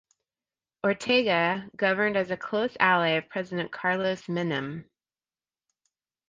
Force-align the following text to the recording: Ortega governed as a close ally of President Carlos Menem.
Ortega 0.83 1.69
governed 1.75 2.17
as 2.17 2.31
a 2.31 2.35
close 2.35 2.75
ally 2.79 3.09
of 3.09 3.29
President 3.29 3.71
Carlos 3.71 4.23
Menem. 4.27 4.85